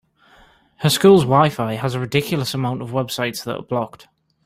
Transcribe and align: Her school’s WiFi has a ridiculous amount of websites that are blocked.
Her 0.77 0.89
school’s 0.89 1.25
WiFi 1.25 1.75
has 1.77 1.93
a 1.93 1.99
ridiculous 1.99 2.55
amount 2.55 2.81
of 2.81 2.89
websites 2.89 3.43
that 3.43 3.55
are 3.57 3.61
blocked. 3.61 4.07